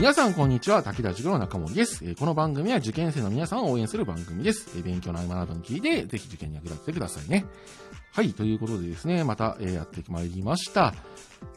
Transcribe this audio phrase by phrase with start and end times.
[0.00, 2.02] 皆さんこんにちは、武田塾の中森です。
[2.06, 4.78] えこの番組は受験生の皆さんを応援する番組です。
[4.78, 7.44] え勉強の合間などに聞いて、ぜひ受験に役立ててくださいね。
[8.10, 10.94] はい、ということでですね、また、えやってまいりました。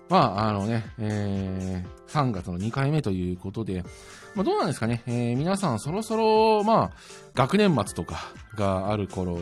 [0.09, 3.85] まあ、あのね、えー3月の2回目ということで、
[4.35, 6.91] まあ、どうなんですかね、えー皆さんそろそろ、まあ、
[7.35, 9.37] 学年末とかがある頃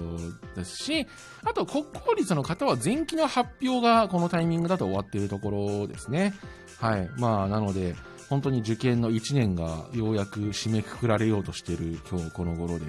[0.56, 1.08] ですし、
[1.44, 6.34] あと国公立の方は前期の発表がこのタイミングだと終わっているところですね。
[6.80, 7.10] はい。
[7.18, 7.96] まあ、なので、
[8.30, 12.86] 本当に受験の1年がようやく締めくくられようとしている今日この頃で、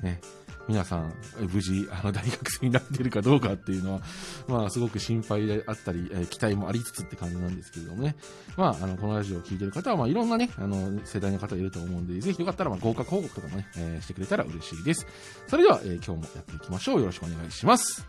[0.00, 0.20] ね、
[0.68, 1.14] 皆さん、
[1.52, 4.00] 無事、あの、大学生になっているかどうかっていうのは、
[4.48, 8.16] まあ、すごく心配であったり、えー期待もありつつって感じなんですけれどもね。
[8.56, 15.06] まあ、あの、このラジオを聴いてる方は、まあ、いろんなね、あの、世代の方いると思うんで、ぜひよかったら、まあ、合格報告とかもね、えーしてくれたら嬉しいです。
[15.46, 17.00] それでは、えー今日もやっていきましょう。
[17.00, 18.06] よろしくお願いします。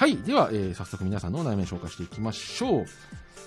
[0.00, 0.16] はい。
[0.16, 2.86] では、えー早速皆さんのお悩みを紹介していきましょう。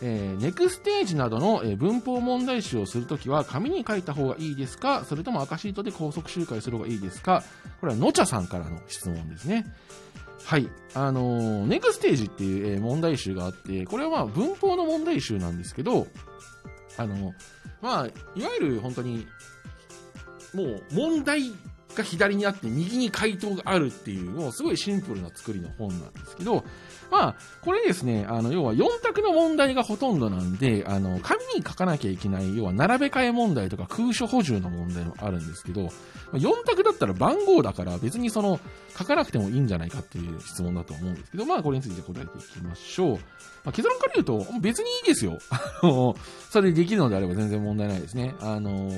[0.03, 5.03] えーネクステージなどの、えー文法問題集をするときは紙に書いた方がいいですか？
[5.03, 7.43] それとも赤シートで高速周回する方がいいですか？
[7.81, 9.65] これはのちゃさんからの質問ですね。
[10.45, 10.69] はい。
[10.93, 16.05] あのーネクステージっていう、え問題集があって、これはまあ文法の問題集なんですけど、
[16.97, 17.33] あの
[17.81, 19.25] まあ、いわゆる本当に、
[20.53, 21.51] もう問題
[21.95, 26.63] が左にあって右に回答があるっていう、もうすごいシンプルな作りの本なんですけど、
[27.11, 35.89] まあ、これですね、あの、要は4択の問題がほとんどなんで、あの、紙に書かなきゃいけない、要は並べ替え問題とか空所補充の問題もあるんですけど、
[36.33, 38.59] 4択だったら番号だから別にその、
[38.97, 43.13] 書かなくてもいいんじゃないかっていう質問だと思うんですけど、まあ、これについて答えていきましょう。
[43.13, 43.19] ま
[43.65, 45.37] あ、結論から言うと、別にいいですよ。
[45.51, 46.15] あの、
[46.49, 48.35] それでできるのであれば全然問題ないですね。
[48.39, 48.89] あの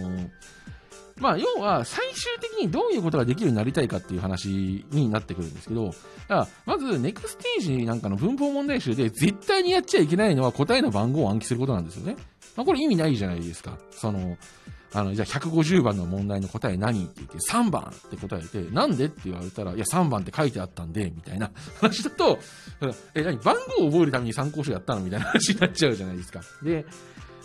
[1.19, 12.17] まあ、要は、最終的にどういうことができるようになりたいかっていう話になってくるんですけど、だからまず、ネクステージなんかの文法問題集で絶対にやっちゃいけないのは答えの番号を暗記することなんですよね。
[12.58, 13.77] まあ、これ意味ないじゃないですか。
[13.91, 14.38] その、
[14.93, 21.52] あの、じゃあ150番の問題の答え何って言って、3番って答えて、なんでって言われたら、いや、3番って書いてあったんで、みたいな
[21.82, 22.39] 話だと、
[23.14, 23.37] え、何？
[23.37, 25.02] 番号を覚えるために参考書やったの？
[25.02, 26.42] みたいな話になっちゃうじゃないですか。
[26.64, 26.86] で、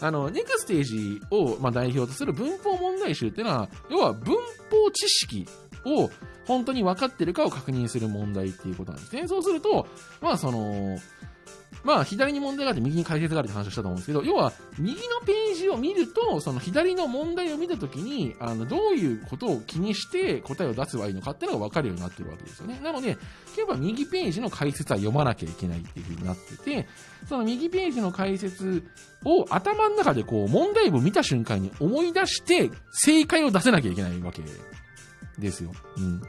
[0.00, 5.46] あの、ネクステージを、まあ、代表とする文法問題集っていうのは、要は文法知識
[5.84, 6.10] を
[6.46, 9.28] 本当に分かってるかを確認する問題っていうことなんですね。
[9.28, 9.86] そうすると、
[10.20, 10.98] まあその、
[11.84, 22.80] まあ左に問題があって右に解説があるって話をしたと思うんですけど、要は右のページを見ると、その左の問題を見たときに、あの、どういうことを気にして答えを出せばいいのかっていうのが分かるようになってるわけですよね。
[22.82, 23.18] なので、やっ
[23.66, 26.86] ぱ右ページの解説は読まなきゃいけないっていうふうになってて、
[27.28, 28.84] その右ページの解説
[29.24, 34.42] を頭の中でこう問題文見た瞬間に思い出して正解を出せなきゃいけないわけ
[35.38, 35.72] ですよ。
[35.96, 36.22] うん。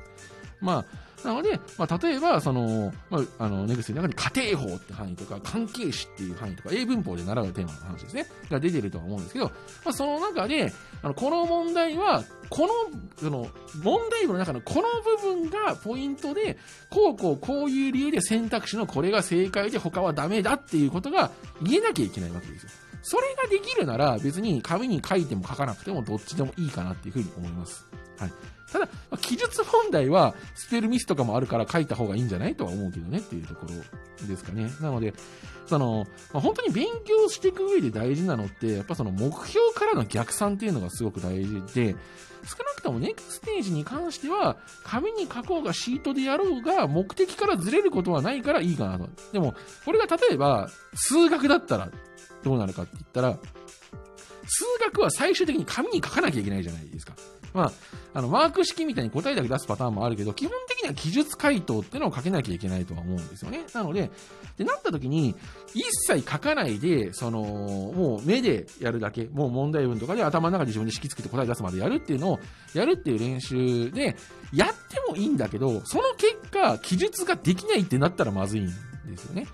[0.62, 0.86] まあ、
[1.24, 9.52] なので、まあ、例えば、その、まあ、あの、ネクストの中に家庭法って範囲とか、関係詞っていう範囲とか、英文法で習うテーマの話ですね、が出てるとは思うんですけど、ま
[9.86, 10.74] あ、その中で、
[11.04, 12.74] あの、この問題は、この、
[13.18, 13.48] その、
[13.84, 16.58] 問題文の中のこの部分がポイントで、
[16.90, 22.70] こうこうこういう理由で選択肢のこれが正解で他はダメだっていうことが言えなきゃいけないわけですよ。
[23.04, 27.88] それができるなら別に紙に書いても書かなくてもどっちでもいいかなっていうふうに思います。
[28.18, 28.32] はい。
[28.72, 34.72] ただ、まあ記述問題はスペルミスとかもあるから書いた方がいいんじゃないとは思うけどねっていうところですかね。
[34.82, 35.14] なので、
[35.68, 41.96] その、まあ本当に勉強していく上で大事なのって、やっぱその目標からの逆算っていうのがすごく大事で、
[42.44, 49.10] 少なくともネクステージに関しては、紙に書こうがシートでやろうが、目的からずれることはないからいいかなと。
[49.32, 49.54] でも、
[49.86, 51.92] これが例えば、数学だったら
[52.44, 53.38] どうなるかって言ったら、
[54.48, 57.14] 数学は最終的に紙に書かなきゃいけないじゃないですか。
[57.54, 57.72] まあ、
[58.14, 63.66] あの、マーク式みたいに答えだけ出すパターンもあるけど、基本的には記述回答ってのを書けなきゃいけないとは思うんですよね。
[63.74, 64.10] なので、
[64.58, 65.36] で、なった時に、
[65.74, 72.40] 一切書かないで、その、もう目でやるだけ、もう問題文とかで頭の中で自分で式つけて答え出すまでやるっていうのを、
[72.74, 74.16] やるっていう練習で、
[74.54, 74.76] やって
[75.10, 79.48] もいいんだけど、その結果、記述ができないってなったらまずいんですよね。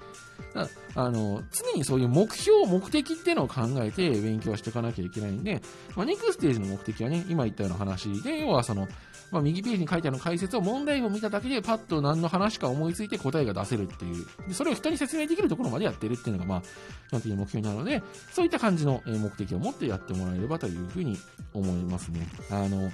[0.95, 5.61] あの常にそういう目標、目的っていうのを考えて勉強していかなきゃいけないんで、
[5.95, 8.87] まあ、ネクステージの目的はね、今言ったような話で、要はその、
[9.31, 16.61] まあ、右ページに書いてある解説を問題を見ただけでパッと何の話か思いついて答えが出せるっていう、でそれを人に説明できるところまでやってるっていうのが、まあ、
[17.09, 18.01] 基本的に目標になるので、
[18.31, 21.17] そういった感じの目的を持ってやってもらえればというふうに
[21.53, 22.27] 思いますね。
[22.49, 22.89] あの、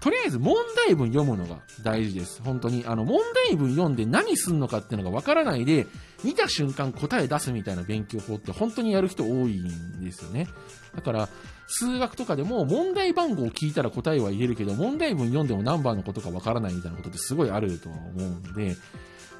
[0.00, 0.56] とりあえず問
[0.86, 2.42] 題文読むのが大事です。
[2.42, 2.84] 本当に。
[2.86, 5.86] あの、問題文読んで何すんのかっていうのがわからないで、
[6.24, 10.48] 見た瞬間答え出すみたいな勉強法って本当にやる人多いんですよね。
[10.94, 11.28] だから、
[11.66, 18.76] 数学とかでも問題番号を聞いたら答えは言えるけど、問題文読んでも何番のことかわからないみたいなことってすごいあるとは思うんで、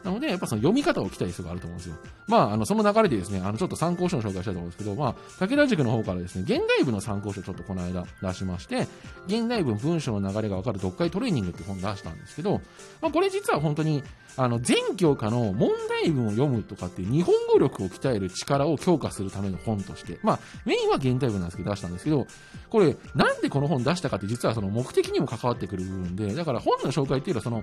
[0.04, 1.96] なので、やっぱその読み方を期待するがあると思うんですよ。
[2.26, 8.88] まあ、あの、その流れでですね、あの、ちょっと参考書を紹介したいと思うんですけど、まあ、武田塾の方からですね、現代文の参考書をちょっとこの間出しまして、
[9.26, 12.60] 現代文文章の流れがわかる読解トレーニングって本出したんですけど、
[13.00, 14.02] まあ、これ実は本当に、
[14.36, 22.26] あの、全教科の問題文を読むとかって日本語力を鍛える力を強化するための本として、まあ、メインは現代文なんですけど出したんですけど、
[22.70, 27.62] これ、なんでこの本出したかって実はその目的にも関わってくる部分で、だから本の紹介っていうのはその、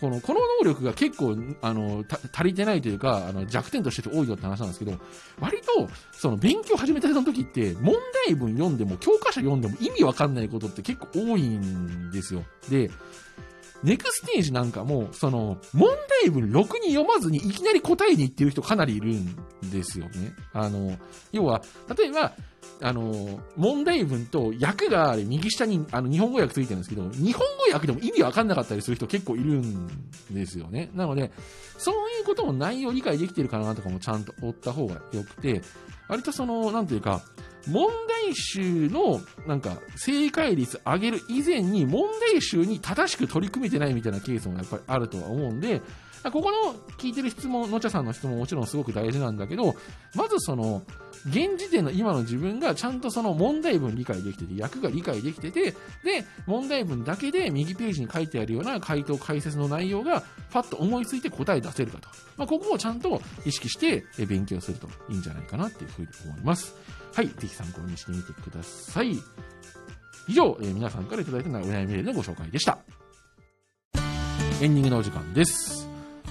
[0.00, 4.98] この、この能力が結構、あの、足りてないというか、あの、弱点として多いよって話なんですけど、
[5.40, 7.94] 割と、その、勉強始めたの時って、問
[8.26, 12.44] 題文読んでも、教科書読んでも意味わかんないことって結構多いんですよ。
[12.68, 12.90] で、
[13.82, 15.88] ネクステージなんかも、その、問
[16.22, 19.36] 題文ろくに読まずにいきなり答えに行ってる人かなりいるん
[19.70, 20.34] ですよね。
[20.52, 20.96] あの、
[21.32, 21.62] 要は、
[21.96, 22.32] 例えば、
[22.80, 29.88] あの、問題文と訳があれ右下にあの日本語訳ついてるんですけど、日本語訳でも意味わかんなかったりする人結構いるん
[30.30, 30.90] ですよね。
[30.94, 31.32] なので、
[31.78, 35.62] そういうことも内容理解できてるかなとかもちゃんと追った方がよくて、
[36.08, 37.22] 割とその、なんていうか、
[37.68, 45.82] 問題集のなんか正解率上げる以前に問題集に正しく取り組めてないみたいなケースもやっぱりあるとは思うんで、
[46.30, 49.74] ここの聞いてる質問、のちゃさんの質問ももちろんすごく大事なんだけど、
[50.14, 50.82] まずその、
[51.28, 55.76] 現時点の今の自分がちゃんとその問題文理解できてて、役が理解できてて、で、
[56.46, 62.08] 問題文だけで右ページに書いてあるような回答解説の内容が、パッと思いついて答え出せるかと。
[62.36, 66.74] まあ、ここをちゃんと意識して勉強するといいんじゃないかなっていうふうに思います。
[67.14, 69.18] はい、ぜひ参考にしてみてください。
[70.28, 72.78] 以上、えー、皆さんから頂いたお悩みメールのご紹介でした。
[74.62, 75.75] エンディングのお時間です。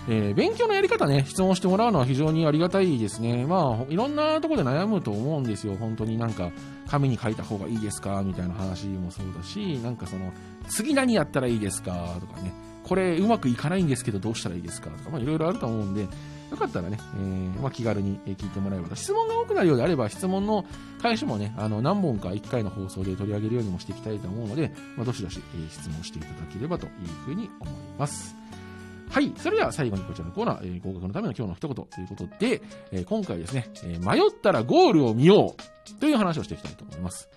[0.08, 3.46] えー、勉強のやり方ね、質問してもらうのは非常にありがたいですね。
[3.46, 5.76] まあ、いろんなところで悩むと思うんですよ。
[5.80, 6.52] 本当になんか、
[6.88, 8.22] 紙に書いた方がいいですか？
[8.24, 10.32] みたいな話もそうだし、なんかその、
[10.70, 12.18] 次何やったらいいですか？
[12.20, 12.54] とかね、
[12.84, 14.92] これうまくいかないんですけどどうしたらいいですか？
[14.92, 20.64] とか、まあいろいろあると思うんで、よかったらね、えー、まあ、気軽に聞いてもらえれば質問が多くなるようであれば、質問の
[21.02, 26.92] 返しもね、あの、何本か1回の放送で取り上げるようにもしていきたいと思うので、まあ、どしどし、え質問していただければという
[27.26, 28.36] ふうに思います。
[29.16, 29.32] はい。
[29.38, 37.30] それでは最後にこちらのコーナー、えー、合格のための今日の一言ということで、えー、今回ですね、えー、迷ったらゴールを見ようという話をしていきたいと思います。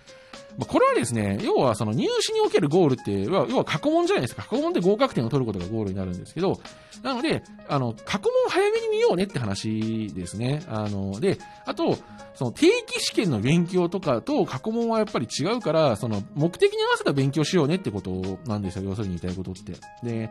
[0.57, 4.43] まあ、これはですね、要はその入試におけるゴールって、要は過去問じゃないですか。
[4.43, 6.59] 過去問で合格点を取ることがゴールになるんですけど、
[7.01, 10.61] なので、あの、過去問早めに見ようねって話ですね。
[10.67, 11.97] あの、で、あと、
[12.33, 18.83] その定期試験の勉強とかと過去問はやっぱり違うから、その目的に合わせた勉強しようねってことなんですよ。
[18.83, 19.75] 要するに言いたいことって。
[20.03, 20.29] で、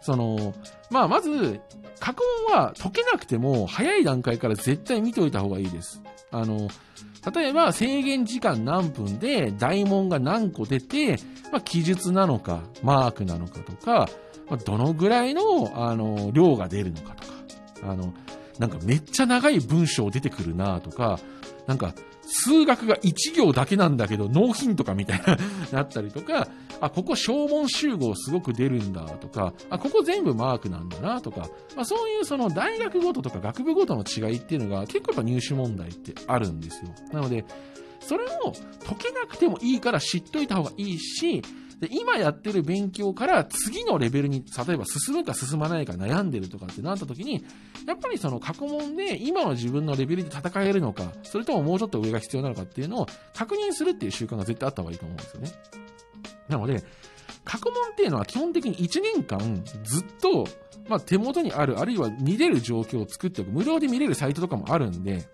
[0.00, 0.54] その、
[0.90, 1.60] まあ、まず、
[2.00, 6.02] 過去問は解けなくても、早い段階から絶対見ておいた方がいいです。
[6.30, 6.68] あの、
[7.34, 11.18] 例えば制限時間何分で大問が何個出て、
[11.52, 14.08] まあ、記述なのか、マークなのかとか、
[14.48, 17.34] まあ、どのぐらいの、あの、量が出るのかとか、
[17.90, 18.14] あの、
[18.58, 21.18] なんかめっちゃ長い文章出てくるなとか、
[21.68, 25.36] なんか数学が1行だけなんだけど、ノーヒントかみたいな、
[25.70, 26.48] なったりとか、
[26.80, 36.90] あ、ここ小問集合すごく出るんだとか、あ、ここ全部マークなんだなとか、まあそういうその大学ごととか学部ごとの違いっていうのが結構やっぱ入試問題ってあるんですよ。
[37.12, 37.44] なので、
[38.00, 38.52] それを
[38.86, 41.42] 解けなくてもいいから知っといた方がいいし、
[41.80, 47.44] で、今やってる勉強から次のレベルに、例えば進むか進まないか悩んでるとかってなった時に、
[47.86, 55.50] やっぱりその過去問で今の自分のレベルで戦えるのか、それとももうちょっと上が必要なのかっていうのを確認するっていう習慣が絶対あった方がいいと思うんですよね。
[56.48, 56.82] なので、
[57.44, 60.46] 過去問っていうのは基本的に1年間ずっと、
[60.88, 63.50] まあ、手元にある、あるいは見れる状況を作っておく。
[63.50, 65.28] 無料で見れるサイトとかもあるんで、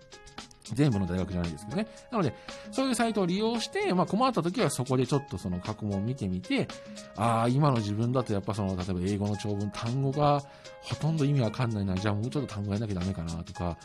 [0.73, 1.87] 全部の大学じゃないですけどね。
[2.11, 2.33] なので、
[2.71, 6.67] そういうサイトを利用して、まあ困った時はそこでちょっとその過去問を見てみて、
[7.15, 10.41] ああ、今の自分だとやっぱその、例えば英語の長文、単語が
[10.81, 13.77] ほとんど意味わかんないな、じゃあもうちょっと単語やんなきゃダメかなとか、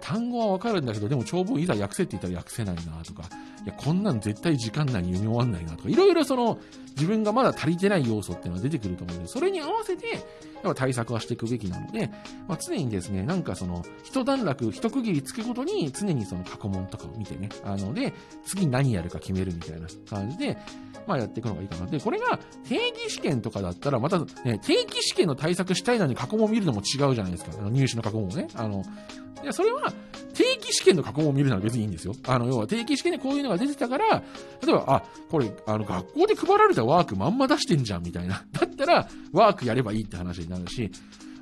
[0.00, 3.24] 単語はわかるんだけど、でも長文いざ訳せって言ったら訳せないなとか、
[3.64, 6.58] いや、こんなん絶対時間内に読み終わんないなとか、いろいろその、
[6.96, 10.06] 自分がまだ足りてない要素っていうのが出てくると思うので、それに合わせて、
[10.62, 12.10] やっぱ対策はしていくべきなので、
[12.48, 18.12] まあ、常にですね、なんかその、一段落、一区切りつくごとに、常にその過去問とかを見てね、あので、
[18.44, 20.58] 次何やるか決めるみたいな感じで、
[21.06, 21.86] まあやっていくのがいいかな。
[21.86, 22.38] で、これが
[22.68, 27.52] 定期試験とかだったら、またね、定期試験の対策したいのに過去問見るのも違うじゃないですか。
[27.58, 28.48] あの入試の過去問ね。
[28.54, 28.84] あの、
[29.42, 29.92] いや、それは、
[30.34, 32.14] 定期試験の過去問を見るなら別にいいんですよ。
[32.26, 34.22] あの、要は定期試験でこういうのが出てたから、
[34.62, 38.44] 例えば、あ、これ、あの、学校で配られたワークまんま出してんじゃん、みたいな。
[38.52, 40.90] だったら、ワークやればいいって話になるし、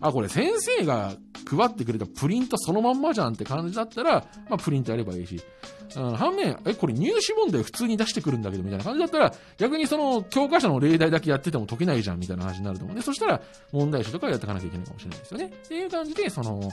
[0.00, 1.16] あ、これ先生が
[1.56, 5.40] 配ってくれたプリントそのまんまじゃんって感じだったら、まあ、プリントやればいいし、
[5.96, 13.40] うん、反面、え、これ入試問題普通に出してくるんだけど、みたいな感じだったら、逆にその教科書の例題だけやってても解けないじゃん、みたいな話になると思うんで、そしたら
[13.72, 15.46] 問題集とかやっていかなきゃいけないかもしれないですよね。
[15.46, 16.70] っていう感じで、その、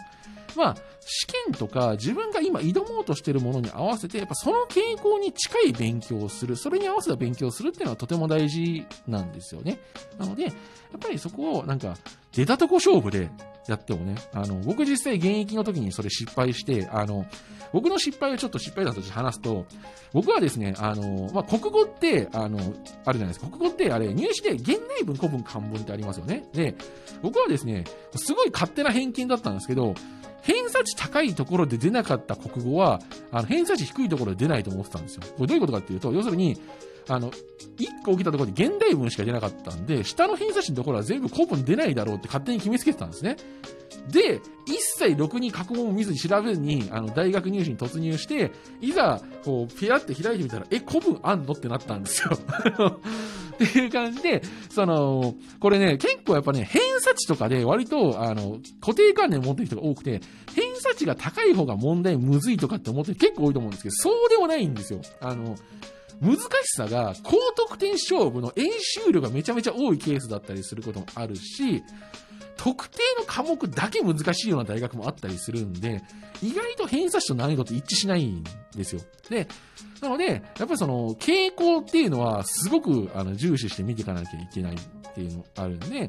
[0.56, 9.80] まあ、試験とか自分が今挑もうとしてるものに合わせて、やっぱその傾向に近い勉強をする、それに合わせた勉強をするっていうのはとても大事なんですよね。
[10.18, 10.54] なので、やっ
[11.00, 11.96] ぱりそこをなんか、
[12.34, 13.30] 出たとこ勝負で
[13.68, 17.26] やってもね、あの、僕実際現役の時にそれ失敗して、あの、
[17.74, 19.66] 僕の失敗をちょっと失敗だと話すと、
[20.14, 23.48] 僕はですね、あの、まあ、国語って、あの、あるじゃないですか。
[23.48, 26.46] 国語ってあれ、入試で現代文、古文、漢文ってありますよね。
[26.54, 26.76] で、
[27.22, 27.84] 僕はですね、
[28.16, 29.96] すごい勝手な偏見だったんですけど、
[30.42, 35.24] 偏差値高いところで出なかった国語は、あの、偏差値低いところで出ないと思ってたんですよ。
[35.36, 36.62] これどういうことかっていうと、要するに、
[37.08, 37.32] あの、
[37.78, 43.38] 一個起きたところに現代文しか出なかったんで、下の偏差値のところは全部古文出ないだろうって勝手に決めつけてたんですね。
[44.10, 52.38] で、一切ろくに過去問を見ずに調べずに、あの、大学入試に突入して、いざ、こう、ピラって開いてみたら、え、古文あんのってなったんですよ。
[53.56, 60.22] っていう感じで、その、これね、結構やっぱね、偏差値とかで割と、あの、固定観念を持ってる人が多くて、
[60.54, 65.02] 偏差値が高い方が問題むずいとかって思ってる結構多いと思うんですけど、そうでもないんですよ。
[65.22, 65.56] あの、
[66.22, 66.40] 難し
[66.76, 71.84] さが高得点勝負の演習量がめちゃめちゃ多いケースだったりすることもあるし、
[72.58, 76.02] 特定の科目だけ難しいような大学もあったりするんで、
[76.42, 78.44] 意外と偏差値と難易度って一致しないん
[78.76, 79.02] ですよ。
[79.30, 79.48] で、
[80.02, 86.08] なので、やっぱりその傾向っていうのはすごくあの重視して見ていかなきゃいけないっていうのがあるんで、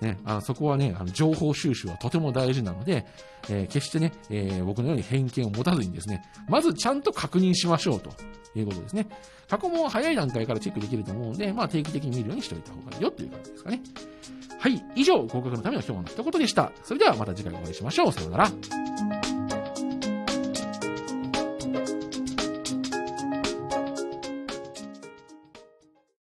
[0.00, 3.06] ね、あそこはね、あの情報収集はとても大事なので、
[3.48, 8.10] えー、決してね、えー、僕のように偏見を持たずにですね、まずちゃんと確認しましょうと
[8.54, 9.06] いうことですね。
[9.48, 13.80] 過去も早い段階からチェックできると思うので、まあ定期的に見るようにしておいた方がいいよという感じですかね。
[14.58, 14.84] はい。
[14.96, 16.72] 以上、合格のための今日の一言でした。
[16.82, 18.12] それではまた次回お会いしましょう。
[18.12, 19.35] さようなら。